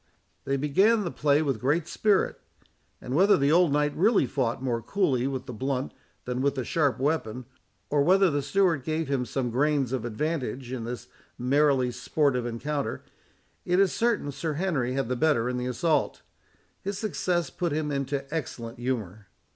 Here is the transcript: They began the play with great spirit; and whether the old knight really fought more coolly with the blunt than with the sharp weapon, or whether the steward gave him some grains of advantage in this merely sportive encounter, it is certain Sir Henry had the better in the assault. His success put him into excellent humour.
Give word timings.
They 0.45 0.57
began 0.57 1.03
the 1.03 1.11
play 1.11 1.43
with 1.43 1.61
great 1.61 1.87
spirit; 1.87 2.41
and 2.99 3.13
whether 3.13 3.37
the 3.37 3.51
old 3.51 3.71
knight 3.71 3.95
really 3.95 4.25
fought 4.25 4.59
more 4.59 4.81
coolly 4.81 5.27
with 5.27 5.45
the 5.45 5.53
blunt 5.53 5.93
than 6.25 6.41
with 6.41 6.55
the 6.55 6.65
sharp 6.65 6.97
weapon, 6.99 7.45
or 7.91 8.01
whether 8.01 8.31
the 8.31 8.41
steward 8.41 8.83
gave 8.83 9.07
him 9.09 9.27
some 9.27 9.51
grains 9.51 9.91
of 9.91 10.03
advantage 10.03 10.71
in 10.71 10.85
this 10.85 11.07
merely 11.37 11.91
sportive 11.91 12.47
encounter, 12.47 13.03
it 13.63 13.79
is 13.79 13.93
certain 13.93 14.31
Sir 14.31 14.53
Henry 14.53 14.93
had 14.93 15.07
the 15.07 15.15
better 15.15 15.47
in 15.47 15.57
the 15.57 15.67
assault. 15.67 16.23
His 16.81 16.97
success 16.97 17.51
put 17.51 17.71
him 17.71 17.91
into 17.91 18.25
excellent 18.33 18.79
humour. 18.79 19.27